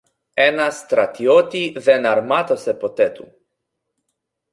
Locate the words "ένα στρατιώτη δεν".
0.33-2.05